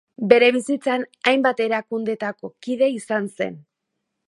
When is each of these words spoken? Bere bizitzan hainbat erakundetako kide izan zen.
Bere 0.29 0.45
bizitzan 0.53 1.03
hainbat 1.31 1.61
erakundetako 1.67 2.51
kide 2.69 2.91
izan 2.97 3.31
zen. 3.37 3.63